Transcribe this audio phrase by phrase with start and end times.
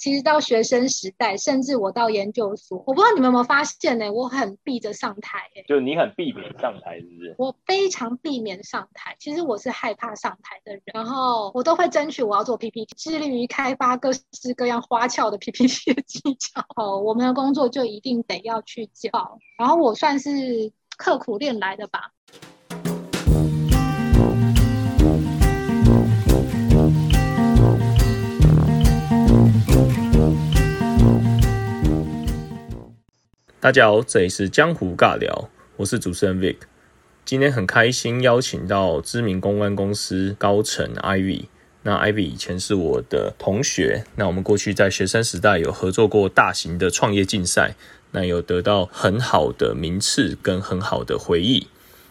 [0.00, 4.10] 其实到学生时代，甚至我到研究所，我不知道你们有没有发现呢？
[4.10, 7.34] 我很避着上台，哎，就你很避免上台，是不是？
[7.36, 9.14] 我非常避免上台。
[9.20, 16.64] 其实我是害怕上台的人，然后我都会争取我要做 PPT，致力于开发各式各样花俏的 PPT 的技巧。
[16.76, 19.10] 哦，我们的工作就一定得要去教，
[19.58, 22.12] 然后我算是刻苦练来的吧。
[33.62, 36.56] 大家好，这里是江湖尬聊，我是主持人 Vic。
[37.26, 41.44] 今天很开心邀请到知名公关公司高层 Ivy。
[41.82, 47.74] 那 Ivy 以前是我的同学，那我们过去在学生时代有合作过大型的创业竞赛，
[48.12, 51.66] 那有得到很好的名次跟很好的回忆，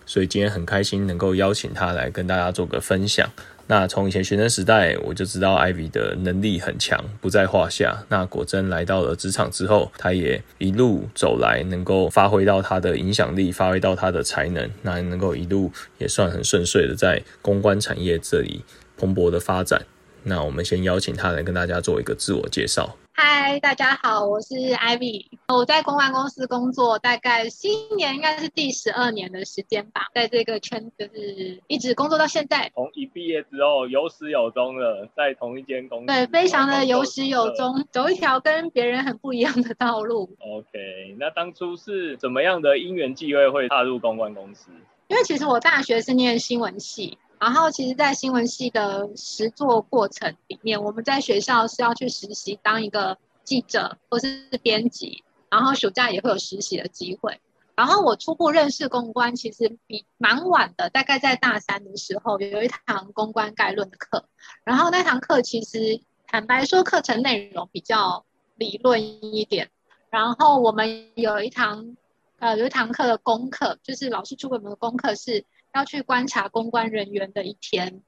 [0.05, 3.27] 所以今天很开心能够邀请他来跟大家做个分享。
[3.71, 8.03] 那从以前学生时代我就知道 Ivy 的能力很强，不在话下。
[8.09, 18.63] 那果真来到了职场之后，他也一路走来，能够发挥到他的影响力，发挥到他的才能，那能够一路也算很顺遂的在公关产业这里
[18.97, 19.85] 蓬勃的发展。
[20.23, 22.97] 那我们先邀请他来跟大家做一个自我介绍。
[23.22, 32.72] 嗨，大家好，我是 Ivy，我在公关公司工作，大概今年应该是第十二年的时间吧，在这个圈就是一直工作到现在。
[32.73, 40.30] 从一毕业之后有始有终的，在同一间公司，对，非常的有始有终，走一条跟别人很不一样的道路。
[40.40, 44.72] OK，那当初是怎么样的因缘际会会踏入公关公司？
[45.09, 47.17] 因为其实我大学是念新闻系。
[47.39, 57.39] 然后，其实，在新闻系的实作过程里面，我们在学校是要去实习当一个记者或是编辑，然后暑假也会有实习的机会。
[57.75, 64.25] 然后我初步认识公关，其实比蛮晚的，大概在大三的时候有一堂公关概论的课。
[64.65, 68.25] 然后那堂课其实坦白说，课程内容比较
[68.57, 69.01] 理论
[69.33, 69.69] 一点。
[70.09, 71.95] 然后我们有一堂
[72.39, 75.45] 呃有一堂课的功课，就是老师出给我们的功课是。
[75.73, 78.02] 要去观察公关人员的一天，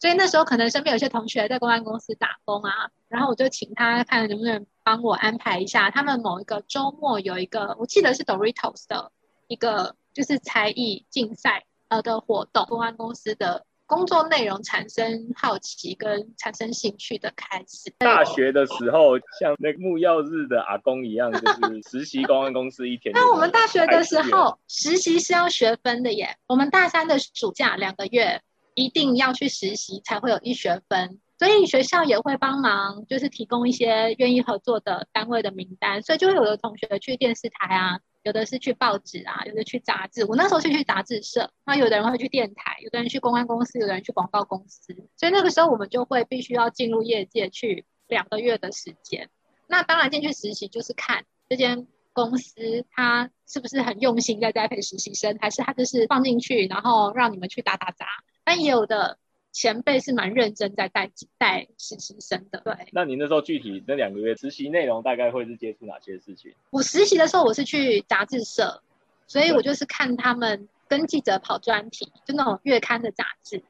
[0.00, 9.12] 所以那时候可能身边有些同学在公关公司打工啊，然后我就请他看能不能帮我安排一下，他们某一个周末有一个，我记得是 Doritos 的
[9.46, 13.64] 一个就是才艺竞赛呃的活动，公关公司的。
[13.88, 17.90] 工作内容产生好奇跟产生兴趣的开始。
[17.98, 23.14] 大学的时候，像那木曜日的阿公一样，就是实习公安公司一天。
[23.14, 26.36] 那我们大学的时候，实习是要学分的耶。
[26.46, 28.42] 我们大三的暑假两个月
[28.74, 31.18] 一定要去实习，才会有一学分。
[31.38, 36.02] 所以学校也会帮忙，就是提供一些愿意合作的单位的名单。
[36.02, 38.00] 所以就会有的同学去电视台啊。
[38.28, 40.22] 有的是去报纸啊，有的去杂志。
[40.26, 44.94] 我那时候是去杂志社，那有的人会去电台，有的人去公关公司，有的人去广告公司。
[45.16, 49.30] 所以那个时候我们就会必须要进入业界去两个月的时间。
[49.66, 58.06] 那当然进去实习就是看这间公司它是不是很用心在栽培实习生，还是他就是放进去然后让你们去打打杂。
[58.44, 59.18] 但也有的。
[59.50, 62.74] 前辈是蛮认真在带带实习生的，对。
[62.92, 66.54] 那你那时候具体那两个月实习内容大概会是接触哪些事情？
[66.70, 68.82] 我实习的时候我是去杂志社，
[69.26, 73.64] 所以我就是看他们跟记者跑专题，就那种月刊的杂志，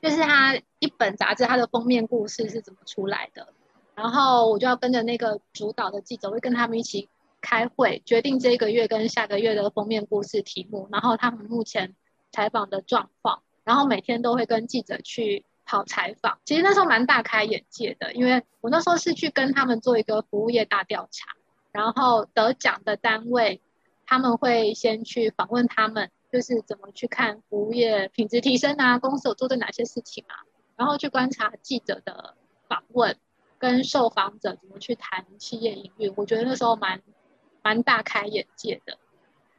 [0.00, 3.48] 就是他一本杂志它的封面故事是怎么出来的，
[3.94, 7.08] 然后我就要跟着那个主导的记者，会跟他们一起
[7.40, 11.94] 开会，决定这个月跟下个月的封面故事题目，然后他们目前
[12.32, 13.42] 采访的状况。
[13.64, 21.30] 然后每天都会跟记者去跑采访，其实那时候蛮大开眼界的，因为我那时候是去跟他们做一个服务业大调查，
[21.72, 23.62] 然后得奖的单位
[24.04, 30.44] 他们会先去访问他们，就是怎么去看服务业品质提升啊，公司有做的哪些事情啊，
[30.76, 32.34] 然后去观察记者的
[32.68, 33.16] 访问
[33.58, 37.00] 跟受访者怎么去谈企业营运，我觉得那时候蛮
[37.62, 38.98] 蛮大开眼界的。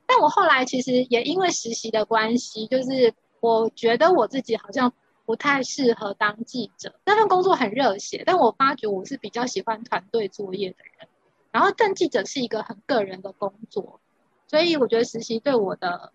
[0.06, 3.16] 但我后来其实也因为实习的关系，就是。
[3.46, 4.92] 我觉得我自己好像
[5.24, 11.08] 不太适合当记者，那份工作很热血，但我发觉我是比较喜欢团队作业的人。
[11.52, 14.02] 然后，但记者是一个很个人的工作，
[14.48, 16.12] 所以我觉得实习对我的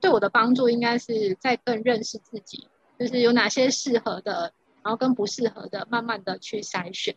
[0.00, 2.66] 对我的帮助，应该是在更认识自己，
[2.98, 4.52] 就是有哪些适合的，
[4.82, 7.14] 然后跟不适合的，慢慢的去筛选。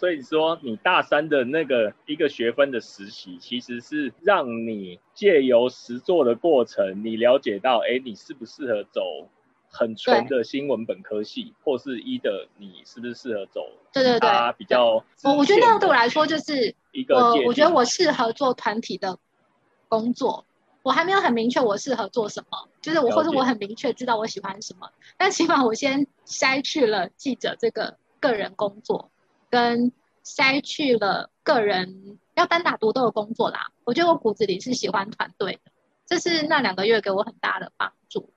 [0.00, 9.28] 所以说，你大三的那个一个学分的实习，其实是让你借由实做的过程，你了解到，哎，你适不适合走
[9.68, 15.04] 很纯的新闻本科系，或是一的，你是不是适合走对对对比较？
[15.22, 19.18] 我我觉得那样对我来说就是一个，我我觉得我适合做团体的
[19.86, 20.46] 工作，
[20.82, 29.10] 我还没有很明确我适合做什么，就是我或者我很明确知道我喜欢什么，但起码我先筛去了记者这个个人工作。
[29.50, 29.92] 跟
[30.24, 33.68] 筛去了个人要单打独斗的工作啦。
[33.84, 35.72] 我觉得我骨子里是喜欢团队的，
[36.06, 38.32] 这是那两个月给我很大的帮助。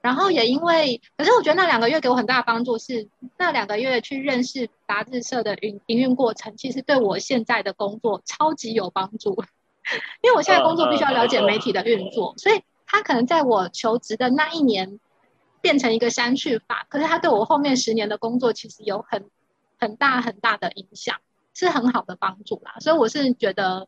[0.00, 3.08] 然后也因为，可是我觉得那两个月给我很大的帮助是
[3.38, 9.42] 那两个月去认识杂志社的营营运过程，其实对我现在的工作超级有帮助。
[10.22, 15.00] 因为我现在工作必须要了解媒体的运作，所以他可能在我求职的那一年
[15.62, 19.30] 变成一个删去法，可是他对我后面十年的工作其实有很
[19.84, 21.20] 很大很大的影响，
[21.52, 22.76] 是很好的帮助啦。
[22.80, 23.86] 所以我是觉得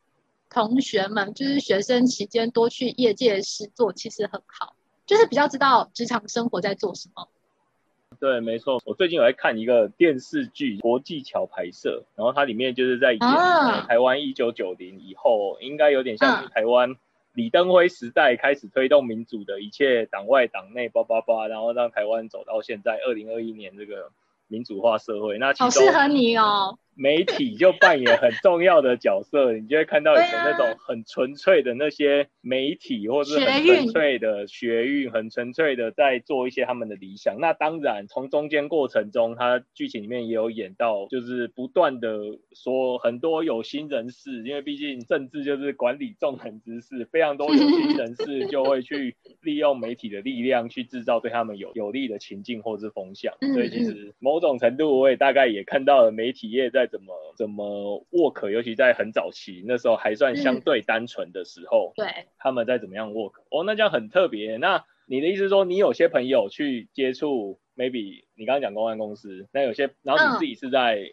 [0.50, 4.76] 同学们就是学生期间多去业界实做，其实很好。
[5.06, 7.28] 就是比较知道职场生活在做什么。
[8.20, 8.82] 对，没错。
[8.84, 13.20] 我最近有在看一个电视剧《国际桥》拍摄，然后它里面就是在演
[13.88, 16.94] 台湾一九九零以后，应该有点像是台湾
[17.32, 24.10] 李登辉时代开始推动民主的一切党外党内叭叭叭，然后让台湾走到现在二零二一年这个
[24.48, 25.38] 民主化社会。
[25.38, 26.78] 那好适合你哦。
[26.98, 37.36] 媒体就扮演很重要的角色，你就会看到以前那种很纯粹的那些媒体，或者是很纯粹的学运，很纯粹的在做一些他们的理想。
[37.38, 42.18] 那当然，从中间过程中，他剧情里面也有演到，就是不断的
[42.54, 53.34] 说很多有心人士，因为毕竟政治就是管理纵横之事，非常多有心人士就会去利用媒体的力量去制造对他们有有利的情境或是风向。
[53.52, 56.85] 所以其实某种程度，我也大概也看到了媒体业在。
[56.86, 63.32] 怎么怎么 work，尤其在很早期那时候还算相对单纯的时候，对，他们在怎么样 work？
[63.50, 64.56] 哦，那这样很特别。
[64.56, 71.12] 那你的意思说，你有些朋友去接触，maybe 你刚刚讲公关公司，那有些，然后你自己是在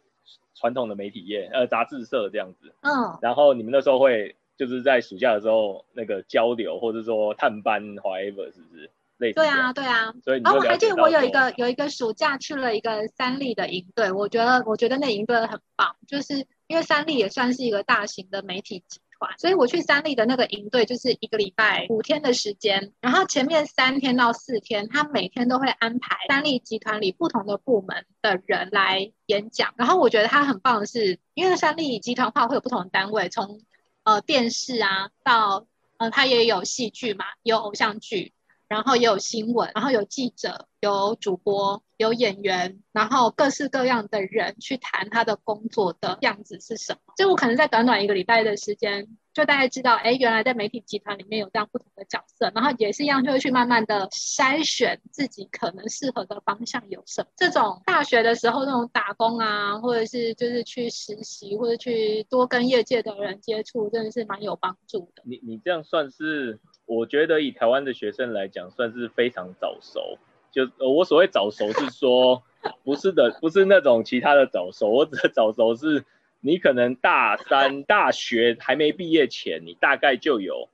[0.55, 8.89] 传统的媒体业，呃，杂志社这样子，嗯，然后你们那时候会就是在暑假的时候那个交流，或者说探班，whatever，是不是？
[9.17, 33.61] 对啊，对啊，所以然后我还记得我有一个有一个暑假去了一个三立的营队，我觉得我觉得那营队很棒，就是因为三立也算是一个大型的媒体集团，所以我去三立的那个营队就是一个礼拜五天的时间，然后前面三天到四天，他每天都会安排三立集团里不同的部门的人来演讲，然后我觉得他很棒的是，因为三立集团化会有不同的单位，从
[34.03, 35.65] 呃电视啊到
[35.97, 38.33] 呃他也有戏剧嘛，有偶像剧。
[38.73, 46.99] 然后也有新闻，然后有记者、有主播、有演员，然后各式各样的人去谈他的工作的样子是什么。
[47.15, 49.07] 就我可能在短短一个礼拜的时间。
[49.33, 57.27] 就大概知道，哎，原来在媒体集团里面有这样不同的角色，然后也是一样，就会去慢慢的筛选自己可能适合的方向有什么。
[57.35, 65.23] 这种大学的时候那种打工啊，或者是就是去实习，或者去多跟业界的人接触，真的是蛮有帮助的。
[65.25, 70.17] 你你这样算是，我觉得以台湾的学生来讲，算是非常早熟。
[70.51, 72.43] 就我所谓早熟是说，
[72.83, 76.05] 不是的， 不是那种其他的早熟，我指的早熟是。
[76.45, 80.67] 你可能大三大学还没毕业前，你大概就有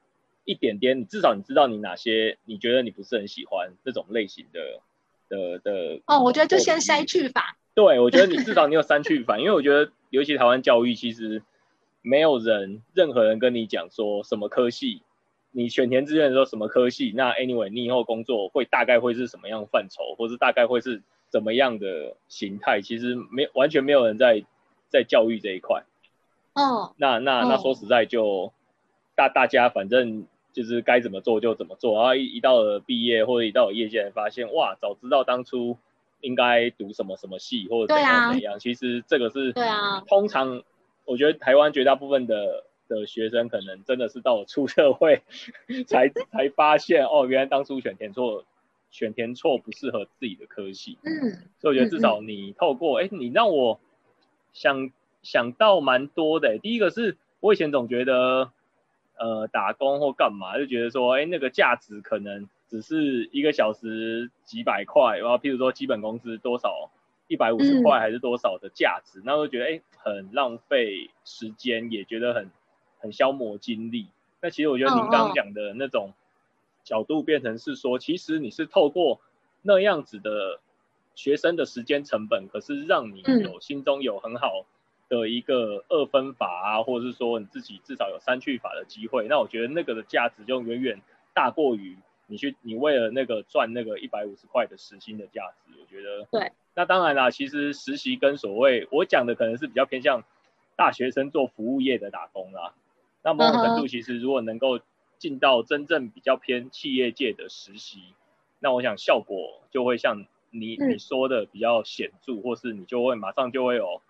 [0.44, 4.82] 一点点，你至少你知道你哪些你觉得你不是很喜欢这种类型的
[5.30, 6.02] 的的。
[6.08, 7.56] 哦，我觉得就先筛去法。
[7.76, 11.44] 对，我觉得你至少你有删去法，因为我觉得尤其台湾教育其实
[12.02, 15.04] 没有人任何人跟你讲说什么科系，
[15.51, 24.44] 你选填志愿的时候什么科系，那 anyway 你以后工作会大概会是什么样范畴，或是大概会是怎么样的形态，其实没完全没有人在。
[24.92, 25.84] 在教育这一块，
[26.56, 28.51] 哦，那那那说实在就
[29.15, 35.77] 大大家反正就是该怎么做就怎么做，然后一一到了毕业或者一到了业界，发现哇，早知道当初
[36.22, 40.63] 应该读什么什么系或者怎样怎样，其实这个是对啊，通常
[41.06, 45.22] 我觉得台湾绝大部分的的学生可能真的是到了出社会
[45.88, 48.43] 才 才发现哦，原来当初选填错
[48.91, 53.79] 选填错不适合自己的科系，嗯，所以我觉得至少你透过哎，你让我。
[54.51, 54.89] 想
[55.22, 58.51] 想到蛮多的，第一个是我以前总觉得，
[59.15, 66.89] 呃，打工或干嘛就觉得说，哎，那个价值可能只是一个小时几百块，然后譬如说基本工资多少
[67.27, 72.50] 一百五十块还是多少的价值，那我就觉得哎，很浪费时间，也觉得很
[73.00, 74.08] 很消磨精力。
[74.41, 76.13] 那其实我觉得您刚刚讲的那种
[76.84, 79.20] 角度变成是说，其实你是透过
[79.63, 80.60] 那样子的。
[81.15, 84.65] 学生的时间成本，可是让你有心中有很好
[85.10, 91.01] 的一个二分法啊，或者是说你自己至少有三去法的机会，那我觉得那个的价值就远远
[91.34, 95.74] 大过于你去你为了那个赚那个一百五十块的时薪的价值。
[95.82, 96.53] 我觉得对。
[96.74, 100.24] 那当然啦，其实实习跟所谓我讲的可能是比较偏向
[100.77, 102.74] 大学生做服务业的打工啦。
[103.24, 104.80] 那某种程度其实如果能够
[105.18, 108.02] 进到真正比较偏企业界的实习，
[108.60, 110.26] 那我想效果就会像。
[110.52, 114.02] 你你说的比较显著，或是你就会马上就会有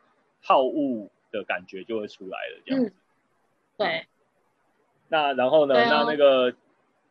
[0.41, 2.93] 好恶的感觉就会出来了，这样子。
[3.77, 4.05] 对。
[5.09, 5.75] 那然后呢？
[5.75, 6.55] 那那个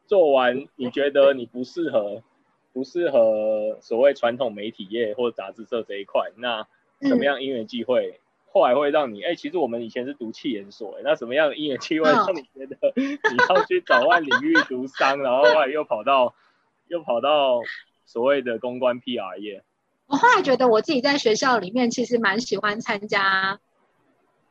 [0.06, 2.22] 做完，你觉得你不适合，
[2.72, 6.32] 不适合所谓传统媒体业或杂志社这一块？
[6.36, 6.66] 那
[7.02, 8.20] 什么样因缘机会，
[8.58, 9.22] 后来会让你？
[9.22, 16.34] 哎，其实我们以前是读气研所，那什么样的因缘机会让你觉得你要去找换领域读商，然后后来又跑到
[16.88, 17.60] 又跑到
[18.04, 19.62] 所谓的公关 PR 业？
[20.06, 23.60] 我后来觉得我自己在学校里面其实蛮喜欢参加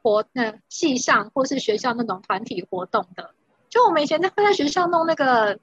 [0.02, 3.32] 活，那系上或是学校那种团体活动的。
[3.70, 5.60] 就我们以前在会在学校弄那个，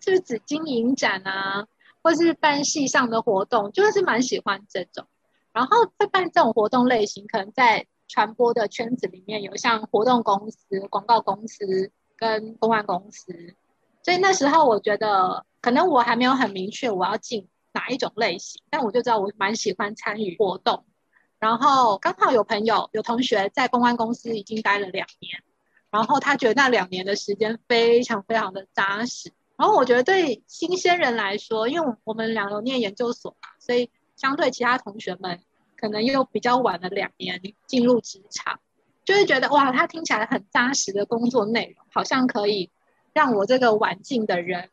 [0.00, 1.66] 是不是紫金影展啊，
[2.02, 5.06] 或是办系上的活动，就是蛮喜欢这种。
[5.54, 13.54] 然后在办这种活动类型，可能在传播的圈子里面有像活动公司、广告公司跟公关公司。
[14.02, 20.84] 所以那时候我觉得，可能我还没有很明确我要进哪一种类型，但我就知道我蛮喜欢参与活动。
[21.38, 25.42] 然后刚好有朋友、有同学在公关公司已经待了两年。
[25.90, 29.32] 然后他觉得那两年的时间非常非常的扎实。
[29.56, 35.40] 然后我觉得对新鲜人来说，因为我们两个念研究所嘛，所以相对其他同学们
[35.76, 38.60] 可能又比较晚了两年进入职场，
[39.04, 42.70] 就会觉得哇，他听起来很扎实的工作内容，好像可以
[43.12, 44.70] 让我这个晚进的人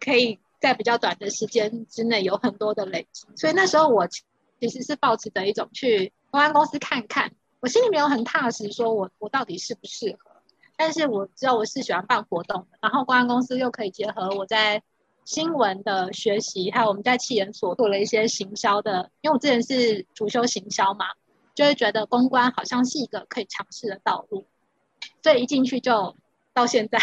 [0.00, 3.26] 可以在比较短的时间之内有很多的累积。
[3.36, 10.30] 所以那时候我其实是抱持着一种去公安公司看看，我心里没有很踏实，说我我到底适不适合。
[10.76, 14.82] 但是我知道我是喜欢办活动的，然后公安公司又可以结合我在
[15.24, 21.06] 新闻的学习，还有我们在气研所做了一些行销的，因为我之前是主修行销嘛，
[21.54, 24.44] 就会觉得公关好像是一个可以尝试的道路，
[25.22, 26.16] 所以一进去就
[26.52, 26.98] 到现在，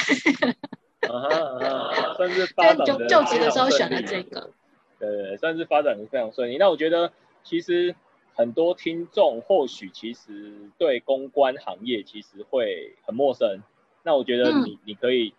[2.18, 4.52] 算是发展 就就职的时候选了这个，
[5.00, 6.58] 对，算是发展的非常顺利。
[6.58, 7.12] 那我觉得
[7.44, 7.96] 其实。
[8.36, 13.62] 很多听众或许其实对公关行业其实会很陌生，
[14.02, 15.34] 那我觉得你你可以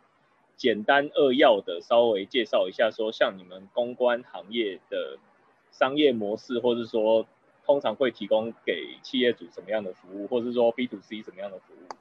[0.60, 5.16] 简单扼要的稍微介绍一下，说像你们公关行业的
[5.72, 7.24] 商业模式，或者说
[7.64, 11.94] 通常会提供给企业主什么样的服务，或者是说 B to C 什么样的服务？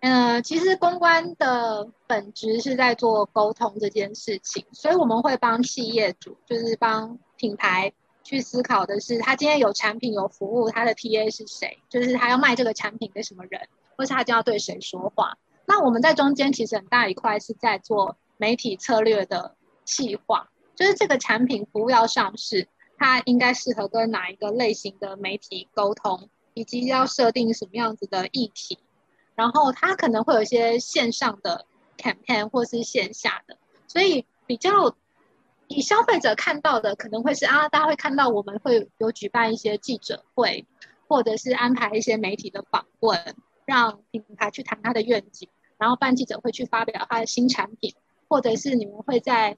[0.00, 7.92] 嗯，其实公关的本质是在做沟通这件事情，所以我们会帮企业主，就是帮品牌。
[8.24, 11.78] 去思考的是，他今天有产品有服务，他的 TA 是谁？
[11.88, 15.38] 就是他要卖这个产品给什么人，或是他就要对谁说话？
[15.66, 28.78] 那我们在中间其实很大一块是在做媒体策略的细化，就是这个产品服务要上市，它应该适合跟哪一个类型的媒体沟通，以及要设定什么样子的议题，
[29.34, 31.66] 然后它可能会有一些线上的
[31.98, 33.56] campaign 或是线下的，
[33.86, 34.96] 所以比较。
[35.68, 40.64] 以消费者看到的可能会是啊，大家会看到我们会有举办一些记者会，
[41.08, 47.94] 或者是安排一些媒体的访问，让品牌去谈他的愿景，然后办记者会去发表他的新产品，
[48.28, 49.56] 或者是你们会在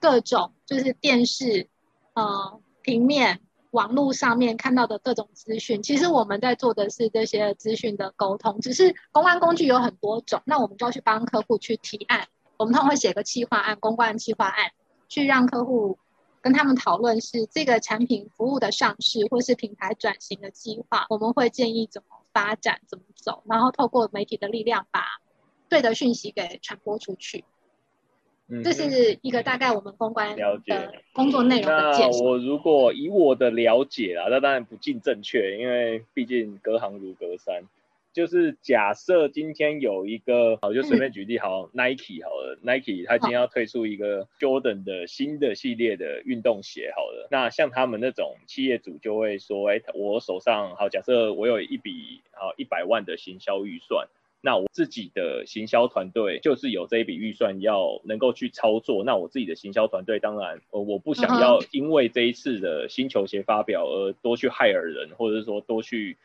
[0.00, 1.68] 各种就是电视、
[2.14, 3.40] 呃平面、
[3.72, 5.82] 网络上面看到的各种资讯。
[5.82, 14.70] 其实我们在做的是这些资讯的沟通，只是公关工具有很多种，那我们就要去帮客户去提案，我们通常会写个企划案，公关企划案。
[15.08, 15.98] 去让客户
[16.42, 25.00] 跟他们讨论是这个产品服务的上市，或是品牌转型的计划，我们会建议怎么发展、怎么走，然后透过媒体的力量把
[25.68, 27.44] 对的讯息给传播出去。
[28.62, 30.60] 这是一个大概我们公关的
[31.12, 32.22] 工作内容的介绍。
[32.22, 37.64] 我如果以我的了解啊，那当然不尽正确，因为毕竟隔行如隔山。
[38.12, 54.08] 就是假设今天有一个好，就随便举例好，Nike 好了，Nike 它今天要推出一个 Jordan 的新的系列的运动鞋好了，那像他们那种企业主就会说，哎，我手上好，假设我有一笔好一百万的行销预算，
[54.40, 66.16] 那我自己的行销团队就是有这一笔预算要能够去操作，那我自己的行销团队当然，呃，我不想要因为这一次的新球鞋发表而多去害尔人，或者是说多去。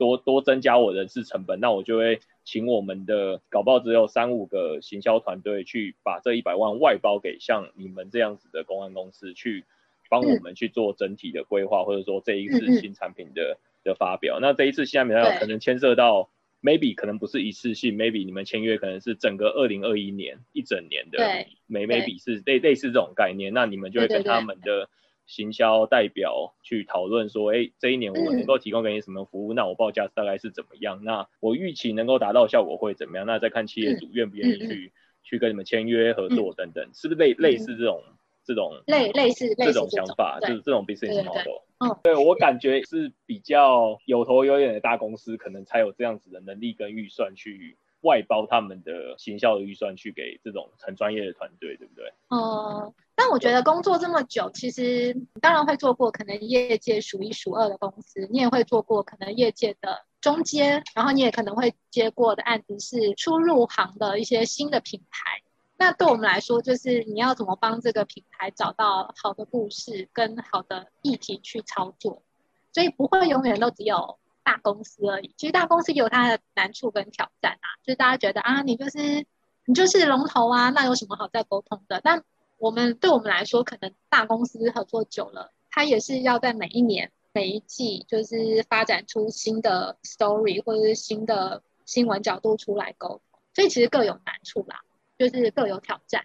[0.00, 9.66] 多多增加我人事成本，那我就会请我们的搞不好只有三五个行销团队去把这一百万外包给像你们这样子的公安公司去
[10.08, 14.38] 帮我们去做整体的规划，或者说这一次新产品的的发表。
[14.40, 16.30] 那这一次新产品发表可能牵涉到
[16.62, 21.18] maybe 可能不是一次性，maybe 你们签约可能是整个二零二一年一整年的，
[21.66, 24.88] 每 maybe 是类类似这种概念，那你们就会跟他们的。
[25.26, 29.54] 行销代表去讨论说，哎，这一年我能够提供给你什么服务？
[29.54, 31.04] 那我报价大概是怎么样？
[31.04, 33.24] 那我预期能够达到效果会怎么样？
[33.26, 38.02] 那再看企业主愿不愿意去去跟你们签约合作等等，是不是类类似这种
[38.50, 41.62] 这这种类类似类这种想法，就对是这种 business model。
[41.78, 52.12] 嗯，对我感觉是比较有头有脸的大公司，可能才有这样子的能力跟预算去外包他们的行销的预算去给这种很专业的团队，对不对？
[52.28, 65.40] 呃，但我觉得工作这么久，其实你当然会做过可能业界数一数二的公司，你也会做过可能业界的中间，然后你也可能会接过的案子是初入行的一些新的品牌。
[65.80, 72.22] 那对我们来说，就是你要怎么帮这个品牌找到好的故事跟好的议题去操作，
[72.70, 75.34] 所以不会永远都只有大公司而已。
[75.38, 79.24] 其实大公司有它的难处跟挑战啊，就是大家觉得啊，你就是
[79.64, 81.98] 你就是龙头啊，那有什么好再沟通的？
[82.04, 82.22] 但
[82.58, 93.20] 我们对我们来说，可能大公司合作久了，它也是要在每一年、每一季，就是发展出新的 story 或者是新的新闻角度出来沟通，
[93.54, 94.82] 所以其实各有难处啦，
[95.20, 96.24] 就是各有挑战。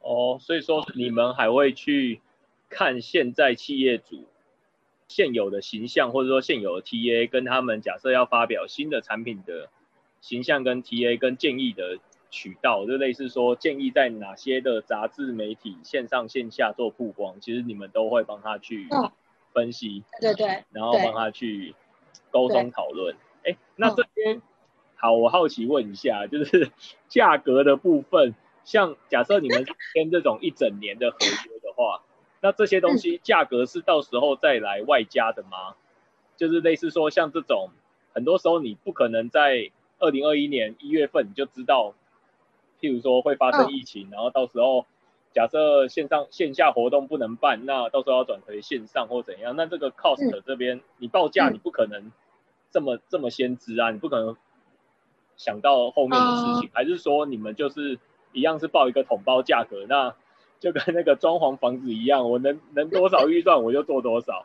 [0.00, 2.20] 哦，所以说你们还会去
[2.68, 4.26] 看现在企业主
[5.08, 9.70] 现有的形象，或者说现有的 TA 跟他们假设要发表新的产品的
[10.20, 11.98] 形象跟 TA 跟建议的
[12.30, 19.10] 渠道，就类似说建议在哪些的杂志媒体线上线下做曝光，其实你们都会帮他去嗯
[19.54, 21.74] 分析，对对对然后帮他去
[22.30, 23.16] 沟通讨论。
[23.42, 24.42] 哎，那这边
[25.00, 26.70] 好，我好奇问一下，就是
[27.08, 29.64] 价格的部分，像假设你们
[29.94, 32.02] 签这种一整年的合约的话，
[32.42, 35.74] 那这些东西价格是到时候再来外加的吗？
[36.36, 37.70] 就是类似说像这种，
[38.12, 41.94] 很多时候你不可能在二零二一年一月份你就知道，
[42.78, 44.84] 譬如说会发生疫情，然后到时候
[45.32, 52.12] 假设线上线下活动不能办，那到时候要转回线上或怎样，那这个 cost 这边你报价你不可能
[52.70, 54.36] 这么这么先知啊，你不可能
[55.40, 57.98] 想到后面的事情，还是说你们就是
[58.32, 60.14] 一样是报一个统包价格，那
[60.60, 64.44] 就跟那个装潢房子一样，我能能多少预算我就做多少。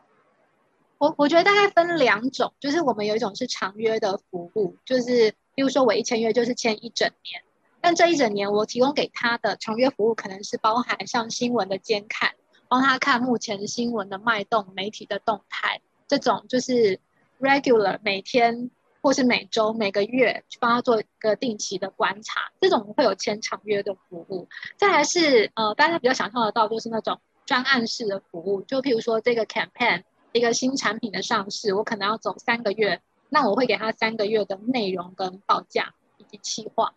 [0.98, 7.44] 我我觉得大概分两种，就是我们有一种是长约的服务，就是比如说我一签约就是签一整年，
[7.82, 12.32] 但这一整年我提供给他的长约服务可能是包含像新闻的监看，
[12.70, 17.02] 帮他看目前新闻的脉动、媒体的动态，这种就是
[17.42, 18.72] regular 每天
[19.06, 24.50] 或是每周、每个月去帮他做一个定期的观察，这种会有签长约的服务。
[24.78, 30.02] 再来是呃大家比较想象得到就是那种专案式的服务，就譬如说这个 campaign。
[30.32, 36.94] 一个新产品的上市，我可能要走三个月，那我会给他三个月的内容跟报价以及企划。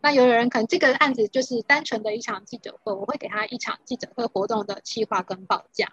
[0.00, 5.92] 那有的人可能这个案子就是单纯的一场记者会，我会给他一场记者会活动的企划跟报价。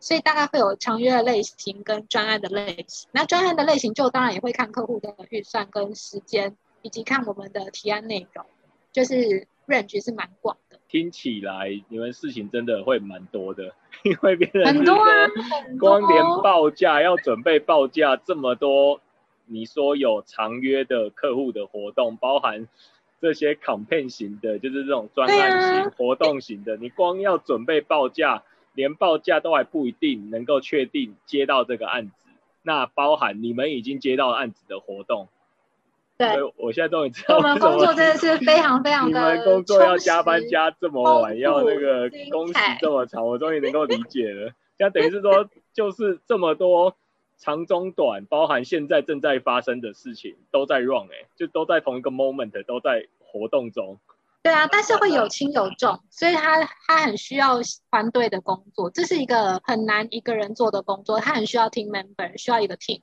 [0.00, 3.08] 所以大概会有长约的类型跟专案的类型。
[3.12, 8.44] 那专案的类型就当然也会看客户的预算跟时间，以及看我们的提案内容，
[8.92, 10.78] 就是 range 是蛮广的。
[10.88, 15.26] 听起来你们事情真的会蛮多的， 因为别人很多啊，
[15.80, 19.00] 光连报价要准备报价这么多，
[19.46, 22.68] 你说有长约的客户的活动，包含
[23.20, 28.44] 这些 campaign 型的，就是这种专案型、活动型的，你光要准备报价，
[28.76, 32.28] 连报价都还不一定能够确定接到这个案子，
[32.62, 35.26] 那包含你们已经接到案子的活动。
[36.18, 44.52] 对，我现在终于知道我们工作真的是非常非常的 你们工作要加班加这么晚，要那个工时这么长，我终于能够理解了。
[44.78, 46.96] 现在等于是说，就是这么多
[47.38, 53.98] 长中短，包含现在正在发生的事情都在 run 哎、欸，就都在同一个 moment 都在活动中。
[54.46, 57.58] 对啊，但是会有轻有重，所以他他很需要
[57.90, 63.00] 团队的工作，这是一个很难一个人做的工作，他很需要 team member，需要一个 team。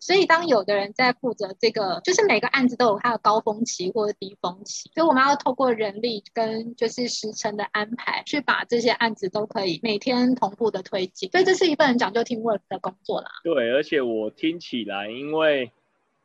[0.00, 11.30] 所以，当有的人在负责这个，就是每个案子都有它的高峰期或者低峰期，所以我们要透过人力跟就是时程的安排，去把这些案子都可以每天同步的推进。
[11.30, 13.30] 所以，这是一份讲究 teamwork 的工作啦。
[13.44, 15.70] 对，而且我听起来，因为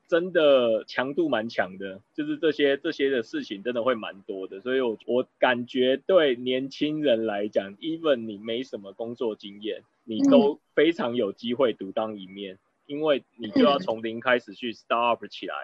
[0.08, 12.58] 真的强度蛮强的，就是这些这些的事情真的会蛮多的，所以我我感觉对年轻人来讲，even 你没什么工作经验，你都非常有机会独当一面。
[12.88, 15.56] 因为你就要从零开始去 start up 起来，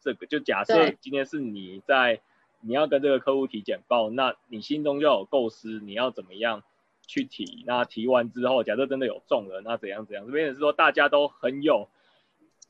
[0.00, 2.20] 这个就假设今天是你在
[2.60, 6.62] 你要跟这个客户提简报，那你心中就要有构思，你要怎么样
[7.04, 7.64] 去提？
[7.66, 10.24] 那提完之后，假设真的有中了，那怎样怎样？
[10.26, 11.88] 这边也是说大家都很有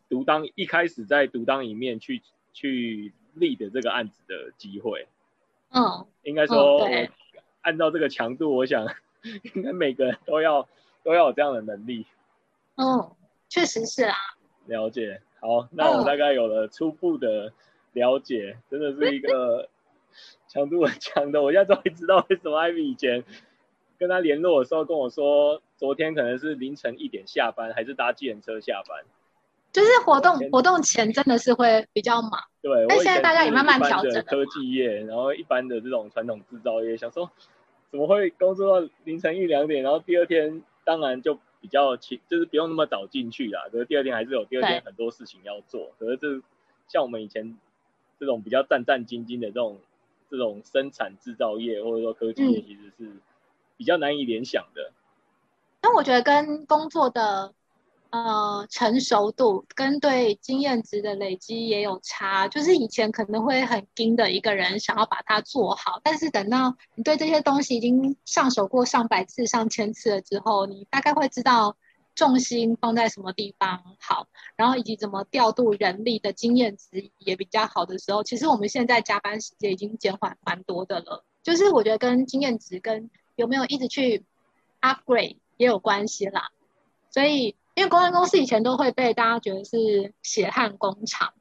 [0.09, 5.07] 独当一开始在独当一面去去立的这个案子的机会。
[5.71, 7.09] 嗯，应该说，我
[7.61, 8.87] 按照这个强度，我想
[9.55, 10.69] 应该每个人都要
[11.03, 12.07] 都要有这样的能力。
[12.77, 13.11] 嗯。
[13.51, 14.15] 确实是啊，
[14.67, 15.23] 了解。
[15.41, 17.51] 好，那我大概有了初步的
[17.95, 19.71] 了解，真的是一个
[20.49, 21.41] 强度很强的。
[21.41, 23.25] 我现在终于知道为什么艾米以前
[23.99, 29.03] 跟他联络的时候跟我说，昨天可能是凌晨一点下班，还是搭计程车下班。
[29.79, 32.85] 就是活动活动前真的是会比较忙，对。
[32.89, 34.25] 但现在大家也慢慢调整。
[34.25, 37.31] 科技业，然后一般的这种传统制造业，想说
[37.89, 43.69] 怎么会工作到凌晨一两点，然后第二天当然就比较轻，就是不用那么早进去啦。
[43.71, 45.93] 可是第二天还是有第二天很多事情要做。
[46.01, 46.27] 可是这
[46.89, 47.57] 像我们以前
[48.19, 49.79] 这种比较战战兢兢的这种
[50.29, 53.13] 这种生产制造业或者说科技业，其实是
[53.77, 54.91] 比较难以联想的。
[55.83, 57.55] 那我觉得跟工作的。
[58.11, 62.49] 呃，成熟度跟对经验值的累积也有差。
[62.49, 71.77] 就是以前可能会很盯的一个人，想要把它做好，但是等到你对这些东西已经上手过上百次、上千次了之后，你大概会知道
[72.15, 81.27] 重心放在什么地方好，然后以及怎么调度人力的经验值也比较好的时候，其实我们现在加班时间已经减缓蛮多的了。
[81.43, 84.25] 就是我觉得跟经验值跟有没有一直去
[84.81, 86.49] upgrade 也有关系啦，
[87.11, 87.55] 所以。
[87.79, 91.33] 因为公安公司以前都会被大家觉得是血汗工厂，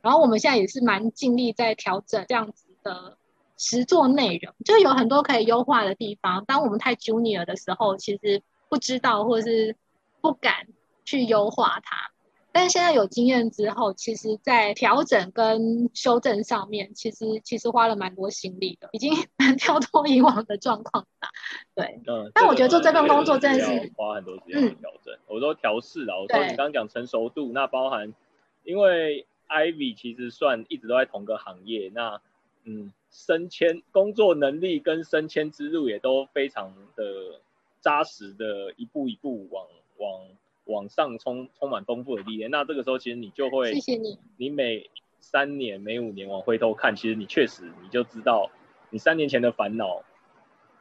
[0.00, 3.18] 然后我们现在也是蛮尽力在调整这样子的
[3.58, 6.42] 实作内容，就有很多可以优化的地方。
[6.46, 9.76] 当我们太 junior 的时候，其实不知道或是
[10.22, 10.68] 不敢
[11.04, 12.13] 去优化它。
[12.54, 21.28] 但是现在有经验之后，其实，在调整跟修正上面，其实其实花了蛮多心力的，已经蛮 跳脱以往的状况了。
[21.74, 22.30] 对，嗯。
[22.32, 25.12] 但我觉得做这份工作真的是花很多时间调整。
[25.26, 28.14] 我说调试啊，我说你刚刚讲成熟度，那包含，
[28.62, 32.20] 因为 Ivy 其实算一直都在同个行业，那
[32.62, 37.40] 嗯，升迁工作能力跟升迁之路也都非常的
[37.80, 39.66] 扎实的，一步一步往
[39.98, 40.20] 往。
[40.66, 44.18] 往上充充满丰富的历练，那这个时候其实你就会，谢谢你。
[44.38, 44.88] 你每
[45.20, 48.50] 三年、每五年往回头看，其实你确实你就知道，
[48.88, 50.02] 你三年前的烦恼，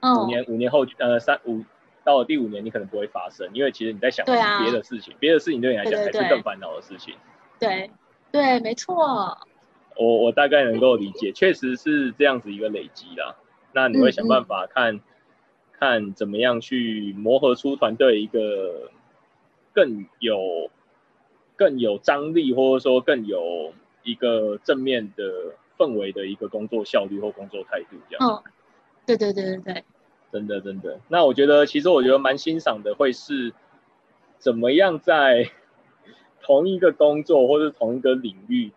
[0.01, 1.65] 五年五年后呃三五
[2.05, 7.15] 到了第五年你可能不会发生，因为其实你在想别的事情，别的事情对你来讲还是更烦恼的事情。
[7.59, 7.91] 对
[8.31, 9.37] 对，没错。
[9.97, 13.35] 我我大概能够理解，确实是这样子一个累积啦。
[13.73, 15.01] 那你会想办法看
[15.73, 18.89] 看怎么样去磨合出团队一个。
[19.73, 20.69] 更有
[21.55, 28.27] 更有张力，或者说更有一个正面的氛围的一个工作效率或工作态度，这样。
[28.27, 28.51] 嗯，
[29.05, 29.83] 对对对对对，
[30.31, 30.99] 真的真的。
[31.07, 33.53] 那我觉得，其实我觉得蛮欣赏的，会是
[34.37, 35.49] 怎么样在
[36.41, 38.71] 同一个工作或者同一个领域，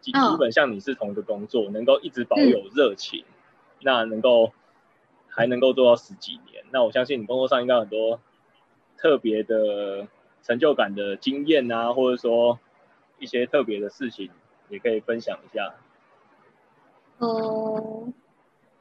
[0.00, 3.24] 基基本像你是同一个工作，能够一直保有热情，
[3.82, 4.52] 那能够
[5.28, 8.20] 还能够做到十几年，那我相信你工作上应该很多。
[9.00, 10.06] 特别的
[10.42, 12.58] 成就感的经验啊，或者说
[13.18, 14.30] 一些特别的事情，
[14.68, 15.74] 也可以分享一下。
[17.18, 18.12] 嗯，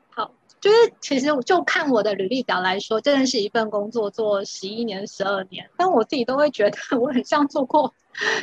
[0.09, 7.93] 好，就是其实就看我的履历表来说，真的是一份工作做十一年、十二年，但我自己都会觉得我很像做过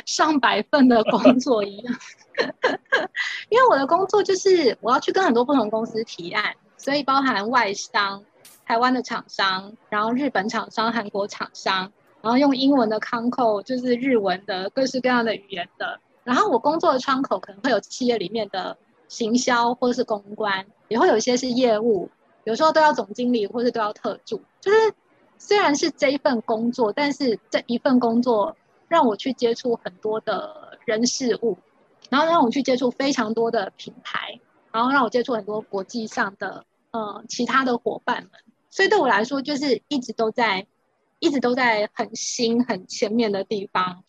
[0.05, 1.95] 上百份的工作一样。
[3.49, 8.23] 因为我的工作就是我要去跟很多不同公司提案，所以包含外商。
[8.67, 11.89] 台湾的厂商，然后日本厂商、韩国厂商，
[12.21, 15.97] 然后用英文的康口，就是日文的各式各样的语言的。
[16.25, 18.77] 然后我工作的窗口可能会有企业里面的
[19.07, 22.09] 行销或是公关，也会有一些是业务，
[22.43, 24.41] 有时候都要总经理或是都要特助。
[24.59, 24.93] 就是
[25.37, 28.57] 虽然是这一份工作，但是这一份工作
[28.89, 31.57] 让我去接触很多的人事物，
[32.09, 34.37] 然后让我去接触非常多的品牌，
[34.73, 38.31] 然后让我接触很多国际上的呃其他的伙伴们。
[38.77, 40.67] 所以对我来说，就是一直都在，
[41.17, 44.03] 一直都在很新、很前面的地方。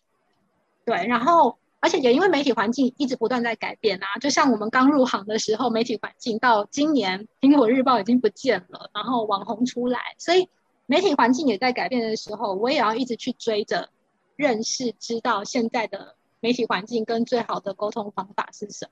[0.85, 10.47] 对，然后而且也因为媒体环境一直不断在改变啊，就像我们刚入行的时候，媒体环境到今年苹果日报已经不见了，然后网红出来，所以
[10.85, 13.89] 媒体环境也在改变的时候，我也要一直去追着
[14.35, 18.91] 认识、知道现在的媒体环境跟最好的沟通方法是什么。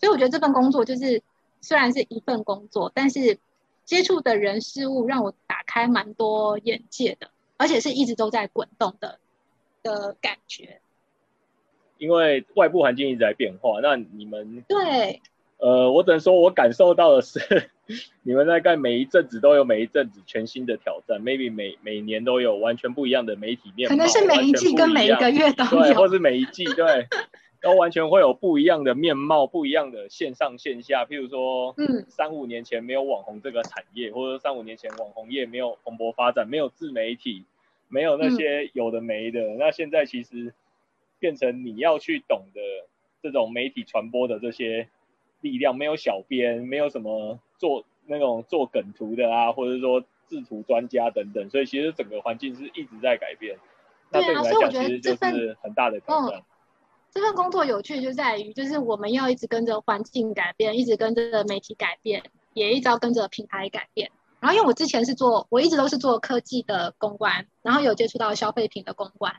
[0.00, 1.22] 所以我觉得这份工作就是
[1.60, 3.38] 虽然是一份工作，但是。
[3.92, 7.28] 接触的人事物让我打开蛮多眼界的，
[7.58, 9.18] 而且是一直都在滚动的
[9.82, 10.80] 的感觉。
[11.98, 15.20] 因为外部环境一直在变化，那你们对，
[15.58, 17.70] 呃，我只能说我感受到的是，
[18.24, 27.06] 你们大概每一阵子都有每一阵子全新的挑战，maybe 每每年都有完全不一样的媒体面，可能是每一季跟每一个月都有，或是每一季对。
[27.62, 31.04] 都完全会有不一样的面貌，不一样的线上线下。
[31.04, 37.44] 譬如说，嗯，三五年前没有网红这个产业，或者三五年前网红业没有蓬勃发展，没有自媒体，
[37.88, 39.54] 没有那些有的没的。
[39.54, 40.52] 那现在其实
[41.20, 42.60] 变成你要去懂得
[43.22, 44.88] 这种媒体传播的这些
[45.40, 53.56] 力量，没有小编，没有什么做那种做梗图的啊，或者说制图专家等等，所以其实整个环境是一直在改变。
[54.10, 56.42] 那对你来讲，其实就是很大的挑战。
[57.12, 62.22] 这份工作有趣就在于，就是我们要一直跟着环境改变，一直跟着媒体改变，
[62.54, 64.10] 也一直要跟着品牌改变。
[64.40, 69.36] 然后因为我之前是做，我一直都是做科技的公关，然后有接触到消费品的公关，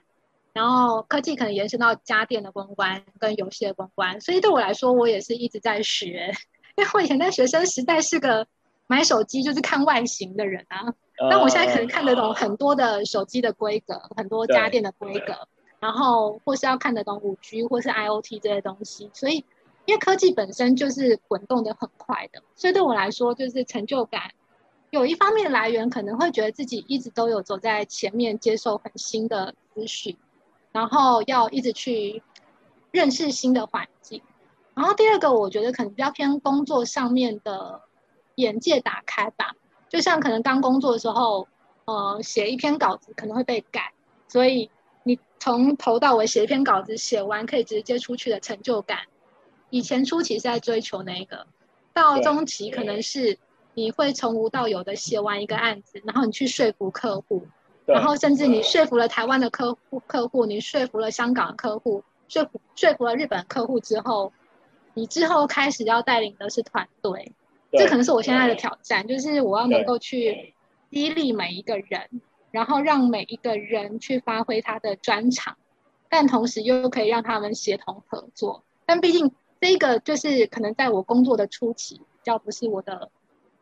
[0.54, 6.32] 然后科技可能延伸到家电的公关跟游戏的公关，所以对我来说，我也是一直在学。
[6.76, 8.48] 因为我以前在学生时代是个
[8.88, 10.94] 买手机就是看外形的人啊，
[11.30, 15.48] 但我现在可能看得懂很多的手机的规格，很多家电的规格，
[15.84, 19.44] 然后或是要看得懂五 G 或是 IOT 这些东西，所以
[19.84, 24.32] 因为科技本身就是滚动的很快的，所以对我来说就是成就感
[24.92, 30.16] 有一方面来源可能会觉得自己一直都有走在前面，接受很新的资讯，
[30.72, 32.24] 然后要一直去
[32.92, 34.22] 认识新的环境。
[34.74, 37.82] 然后第二个，我觉得可能比较偏工作上面的
[38.36, 39.54] 眼界打开吧。
[39.90, 41.50] 就像可能刚工作的时候，
[41.84, 43.92] 呃，写一篇稿子可能会被改，
[44.30, 44.72] 所以
[45.04, 49.00] 你从头到尾写一篇稿子，写完可以直接出去的成就感，
[49.70, 51.46] 以前初期是在追求那个，
[51.94, 53.38] 到中期可能是
[53.74, 57.46] 你会从无到有的写完一个案子，然后你去说服客户，
[57.86, 64.32] 然后甚至你说服了台湾的客户，客户你说服了香港的客户，说服说服了日本客户之后，
[64.94, 67.34] 你之后开始要带领的是团队，
[67.72, 70.54] 对这可能是我现在的挑战，就是我要能够去
[70.92, 72.22] 激励每一个人，
[72.54, 75.58] 然后让每一个人去发挥他的专长，
[76.08, 78.64] 但同时又可以让他们协同合作。
[78.86, 83.10] 但毕竟这个就是可能在我工作的初期，比较不是我的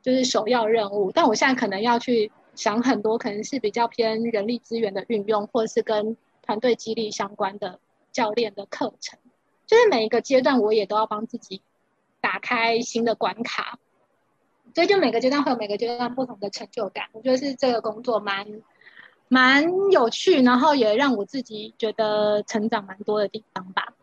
[0.01, 1.09] 就是首要任务。
[1.13, 7.79] 但我现在可能要去想很多，可能是比较偏人力资源的运用，或是跟团队激励相关的
[8.11, 9.17] 教练的课程。
[9.65, 11.61] 就是每一个阶段，我也都要帮自己
[12.19, 13.79] 打开新的关卡。
[14.73, 18.61] 所以就每个阶段会有每个阶段不同的成就感，我觉得是这个工作蛮
[19.33, 23.93] 蛮有趣，然后也让我自己觉得成长蛮多的地方吧。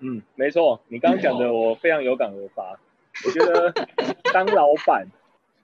[0.00, 2.76] 嗯，没错，你刚刚讲的我非常有感而发。
[3.24, 3.72] 我觉得
[4.32, 5.06] 当老板，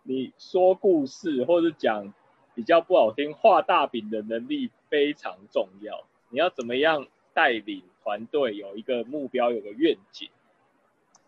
[0.04, 2.14] 你说故事或者讲
[2.54, 6.04] 比较不好听画大饼的能力非常重要。
[6.30, 10.28] 你要怎么样带领团队有一个目标，有个愿景，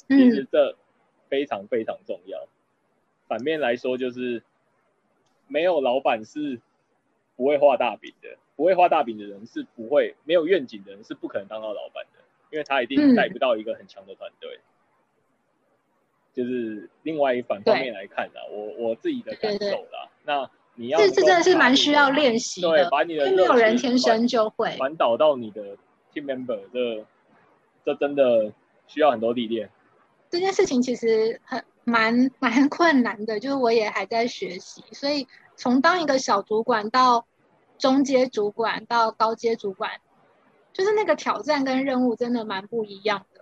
[0.07, 0.77] 其实嗯，这
[1.29, 2.47] 非常非常重要。
[3.27, 4.41] 反面来说，就是
[5.49, 6.61] 没有老板是
[7.41, 14.61] 不会画大饼的，不会画大饼的人是不会没有愿景的人是不可能当到老板的，因为他一定嗯带不到一个很强的团队。
[16.35, 20.11] 就是另外一反方面来看啦，我我自己的感受啦。
[20.25, 24.77] 那你要这这真的是蛮需要练习的对，的，把你的没有人天生就会。
[24.77, 25.79] 传导到你的
[26.13, 27.07] team member，这
[27.87, 28.53] 这真的
[28.87, 29.71] 需要很多历练。
[30.29, 35.27] 这件事情其实很蛮蛮困难的，就是我也还在学习，所以
[35.57, 37.27] 从当一个小主管到
[37.81, 39.91] 中阶主管到高阶主管，
[40.73, 43.41] 就是那个挑战跟任务真的蛮不一样的。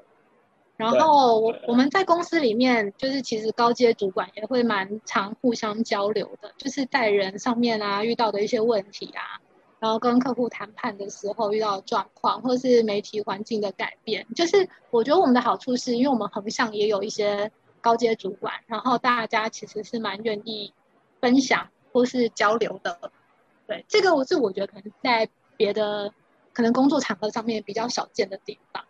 [0.76, 9.42] 然后我我们在公司里面，就是其实高阶主管也会蛮常互相交流的，就是在人上面啊遇到的一些问题啊，
[9.80, 20.72] 然后跟客户谈判的时候遇到的状况，或是媒体环境的改变，就是我觉得我们的好处是因为我们横向也有一些高阶主管，然后大家其实是蛮愿意
[21.20, 23.10] 分享或是交流的。
[23.68, 26.12] 对，这个我是我觉得可能在别的
[26.52, 28.84] 可能工作场合上面比较少见的地方。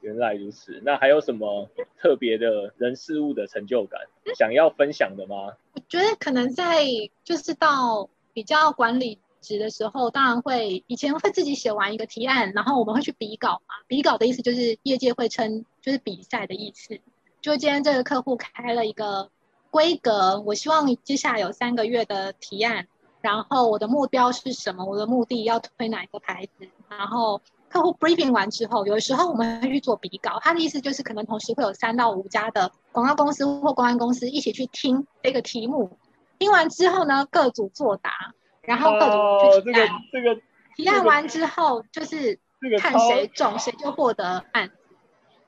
[0.00, 4.00] 原来如此，那还有什么特别的人事物的成就感
[4.36, 5.54] 想要分享的吗？
[5.72, 6.84] 我觉得可能在
[7.22, 13.76] 就是到比较管理职的时候，当然会以前会自己写完一个提案，然后我们会去比稿嘛。
[13.86, 16.98] 比稿的意思就是业界会称就是比赛的意思。
[17.40, 19.30] 就今天这个客户开了一个
[19.70, 22.88] 规格，我希望接下来有三个月的提案，
[23.24, 24.84] 然后我的目标是什么？
[24.84, 26.68] 我的目的要推哪一个牌子？
[26.90, 35.96] 然后客户 briefing 完之后，有的时候我们会去做比稿，他的意思就是可能同时会有三到五家的广告公司或公关公司一起去听这个题目，
[36.38, 39.16] 听完之后呢，各组作答，然后各组
[39.62, 40.38] 去提案，这个
[40.76, 42.38] 提案完之后就是
[42.78, 44.70] 看这个谁中，谁就获得案，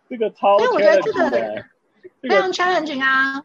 [0.08, 1.68] 这个超所以我觉得这个的
[2.22, 3.44] 这个非常 challenging 啊。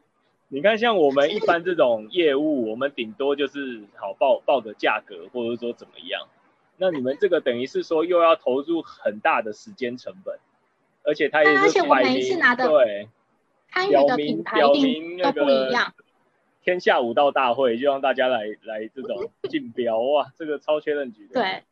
[0.54, 6.28] 你看，像我们一般这种业务，我们顶多就是好报报个价格，或者说怎么样。
[6.76, 10.38] 那你们这个等于是说又要投入很大的时间成本，
[11.04, 13.08] 而且他也是而且我每一次拿的对
[13.72, 15.94] 参与的品牌表一定那个不一样。
[16.64, 21.34] 天下武道大会，就让大家来来这种 竞标哇，这个超 challenge 的。
[21.34, 21.64] 对，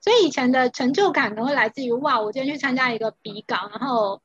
[0.00, 4.20] 所以以前的成就感可能会来自于哇，我今天去参加一个比稿，然后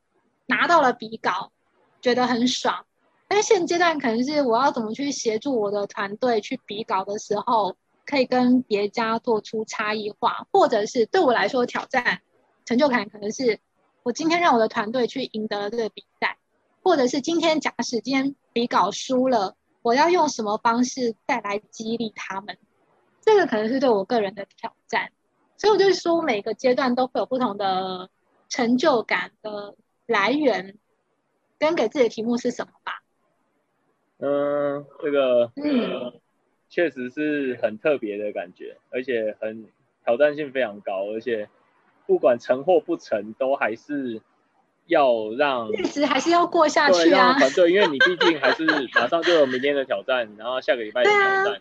[0.46, 1.52] 拿到了比稿，
[2.00, 2.84] 觉得很爽。
[3.28, 12.20] 但现阶段可能是我要怎么去协助我的团队去比稿的时候，可以跟别家做出差异化，或者是对我来说挑战
[12.64, 13.58] 成就感，可能是
[14.04, 16.38] 我今天让我的团队去赢得了这个比赛，
[16.82, 22.56] 或者是今天假使今天比稿输了，我要用什么方式再来激励他们？
[23.20, 25.10] 这个可能是对我个人的挑战。
[25.58, 28.10] 所以我就说，每个阶段都会有不同的
[28.48, 29.74] 成就感的
[30.06, 30.78] 来源，
[31.58, 33.02] 跟给自己的题目是什么吧。
[34.18, 36.12] 嗯，这个嗯，
[36.70, 39.66] 确实是很特别的感觉，而且很
[40.04, 41.50] 挑战性非常高，而且
[42.06, 44.22] 不管成或不成，都还是
[44.86, 47.38] 要让日子还是要过下去啊。
[47.38, 51.60] 团队，因为你毕竟还是马上就有明天的挑战，然后下个礼拜的挑战，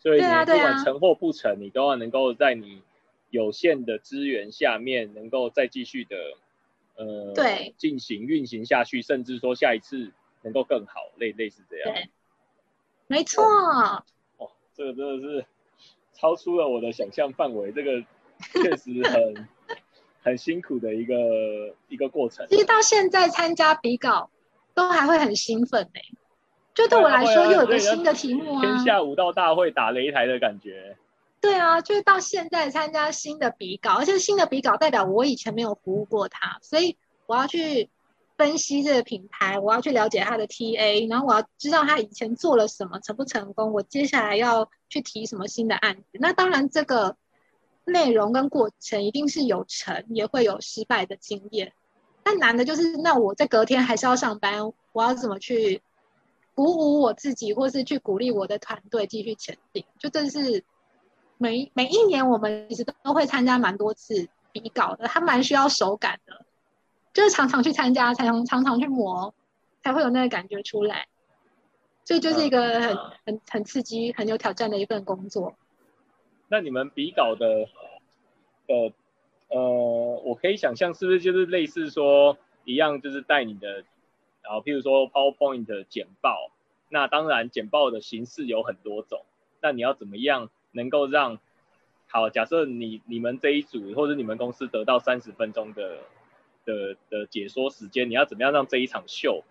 [0.00, 2.80] 所以你不管成或不成，你都要能够在你
[3.28, 6.16] 有限的资源下面，能够再继续的
[6.96, 10.12] 呃对进行运行下去，甚至说下一次。
[10.42, 11.92] 能够更好，类类似这样。
[11.92, 12.08] 对，
[13.06, 13.44] 没错。
[14.38, 15.44] 哦，这个真的是
[16.14, 18.02] 超出了我的想象范围，这个
[18.62, 19.48] 确实很
[20.22, 22.46] 很辛苦的一个一个过程。
[22.48, 24.30] 其实到现在参加比稿
[24.74, 26.00] 都还会很兴奋呢，
[26.74, 28.62] 就对我来说又有个新的题目啊。
[28.62, 30.96] 天下武道大会打擂台的感觉。
[31.40, 37.90] 对啊，就是到现在参加新的比稿，而且新的比稿代表我以前没有服务过他，所以我要去。
[38.40, 43.70] 分析这个品牌，我要去了解他的 TA，然后我要知道他以前做了什么，成不成功。
[43.74, 46.04] 我接下来要去提什么新的案子？
[46.14, 47.18] 那当然，这个
[47.84, 51.74] 内容跟过程一定是有成，也会有失败的经验。
[52.22, 55.82] 但难的就是，那我在隔天还是要上班，我要怎么去
[56.54, 59.84] 鼓舞我自己，或是去鼓励我的团队继续前进？
[59.98, 60.64] 就这是
[61.36, 66.46] 每每一年我们其实都会参加蛮多次比稿的，它蛮需要手感的。
[67.12, 69.34] 就是常常去参加，才能常常去磨，
[69.82, 71.08] 才会有那个感觉出来。
[72.04, 75.54] 所以就是一个很很很刺激、很有挑战的一份工作。
[76.48, 77.68] 那你们比稿的
[78.68, 78.92] 呃
[79.48, 79.60] 呃，
[80.24, 83.84] 我可以想象是不是就是类似说一样，就是带你的，
[84.42, 86.50] 然后譬如说 PowerPoint 的简报。
[86.88, 89.24] 那当然简报的形式有很多种，
[89.60, 91.38] 那你要怎么样能够让
[92.08, 92.30] 好？
[92.30, 95.98] 假设你你们这一组或者你们公司得到三十分钟的。
[96.64, 99.44] 的的解说时间，你要怎么样让这一场秀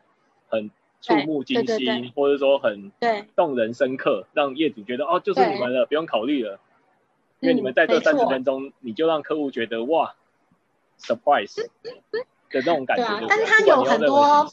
[0.48, 2.92] 很触目惊心，或者说很
[3.36, 6.60] 动人深刻，让业主觉得哦，就是你们了，不用考虑了，
[7.40, 10.16] 因为你们在这三十分钟，你就让客户觉得哇
[11.00, 11.92] ，surprise 的
[12.52, 13.28] 那种感觉。
[13.28, 14.48] 但是它有很多。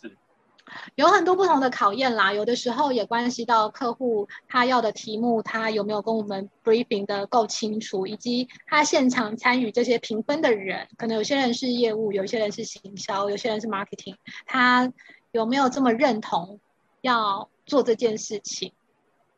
[0.96, 14.92] 有很多不同的考验啦，有的时候也关系到客户他要的题目，他有没有跟我们 briefing 的够清楚，以及他现场参与这些评分的人，可能有些人是业务，有些人是行销，有些人是 marketing，他
[15.30, 16.58] 有没有这么认同
[17.00, 18.72] 要做这件事情，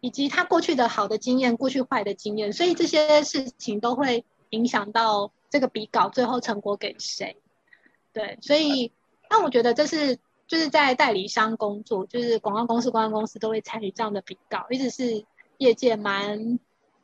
[0.01, 7.37] 以及他过去的好的经验，过去坏的经验，所以这些事情都会影响到这个比稿最后成果给谁。
[8.15, 8.93] 对，所以
[9.29, 10.19] 那我觉得这是。
[10.49, 15.25] 就是在代理商工作，就是广告公司、公关公司都会参与这样的比稿，一直是
[15.59, 16.59] 业界蛮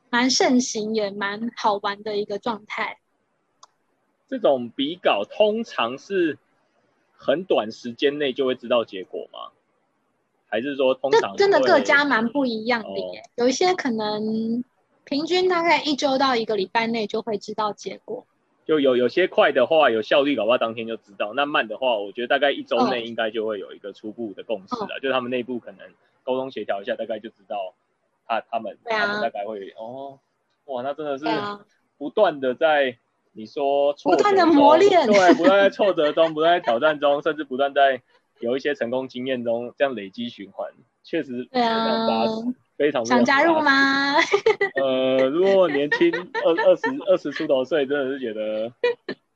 [0.08, 2.98] 蛮盛行也蛮好玩的一个状态。
[4.26, 6.38] 这种比稿通常是
[7.16, 9.52] 很短时间内就会知道结果吗？
[10.48, 13.22] 还是说通常真的各家蛮不一样的耶？
[13.34, 14.64] 有一些可能
[15.04, 18.24] 平均大概一周到一个礼拜内就会知道结果。
[18.66, 24.98] 就有有些快的话，有效率，搞不好当天就知道；那慢的话，我觉得大概一周内应该就会有一个初步的共识了。
[25.02, 25.86] 就他们内部可能
[26.22, 27.74] 沟通协调一下，大概就知道
[28.26, 30.18] 他他们他们大概会哦，
[30.64, 31.26] 哇，那真的是
[31.98, 32.96] 不断的在
[33.32, 38.00] 你说不断的磨练，对，不断在挫折中，不断在挑战中，甚至不断在
[38.40, 40.70] 有一些成功经验中这样累积循环，
[41.02, 42.54] 确实非常扎实。
[42.76, 44.14] 非常想加入吗？
[44.80, 46.10] 呃，如果年轻
[46.44, 48.72] 二二十二十出头岁，真的是觉得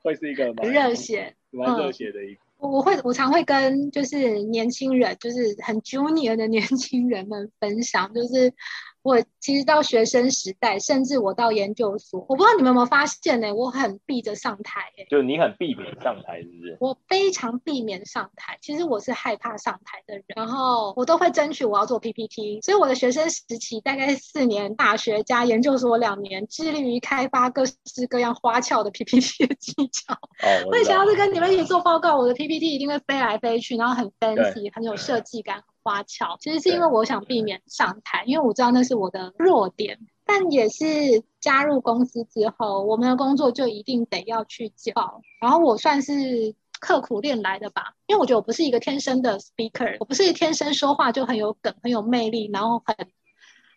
[0.03, 2.41] 会是一个蛮热血、蛮热血的一个。
[2.57, 8.53] 我会我常会跟就是年轻人，就是很 junior 的年轻人们分享，就是。
[9.01, 13.53] 我其实到学生时代，甚至我到研究所，我不知道你们有没有发现呢？
[13.53, 16.77] 我很避着上台，哎，就你很避免上台，是不是？
[16.81, 18.57] 我非常避免上台。
[18.61, 22.59] 其实我是害怕上台的人，然后我都会争取我要做 PPT。
[22.61, 27.75] 所以我的学生时期大概四年，大学加研究所两年，致力于开发各式
[28.09, 30.13] 各样花俏的 PPT 的技巧。
[30.13, 35.63] 哦，我以前要是跟你们一起做报告，我的 PPT 一定会飞来飞去，然后很 fancy，很有设计感。
[35.89, 39.97] 花俏，其实是因为我想避免上台，因为我知道那是我的弱点。
[40.23, 44.93] 但也是加入公司之后，我们的工作就一定得要去教。
[45.41, 47.95] 然后我算是刻苦练来的吧。
[48.05, 52.95] 因为我觉得我不是一个天生的 speaker，我不是天生说话就很有梗、很有魅力，然后很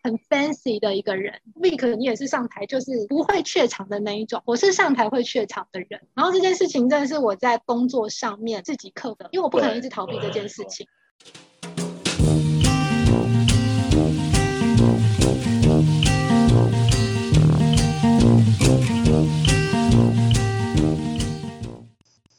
[0.03, 1.41] 很 fancy 的一个人。
[1.55, 6.03] Vick，你也是上台就是不会怯场的那一种，我是上台会怯场的人。
[6.13, 10.87] 然后这件事情真的是我在工作上面自己克的，因为我不可能一直逃避这件事情。